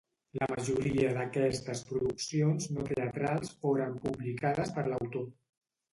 La 0.37 0.45
majoria 0.51 1.09
d'aquestes 1.17 1.83
produccions 1.91 2.67
no 2.77 2.87
teatrals 2.89 3.53
foren 3.67 3.97
publicades 4.07 4.77
per 4.79 4.87
l'autor. 4.89 5.29